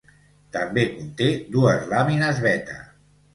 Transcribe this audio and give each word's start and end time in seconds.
També 0.55 0.85
conté 0.93 1.27
dues 1.57 1.85
làmines 1.93 2.41
beta. 2.47 2.81